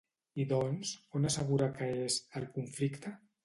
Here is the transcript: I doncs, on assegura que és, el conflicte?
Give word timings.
I 0.43 0.45
doncs, 0.53 0.93
on 1.21 1.31
assegura 1.31 1.69
que 1.77 1.93
és, 2.09 2.19
el 2.41 2.51
conflicte? 2.59 3.17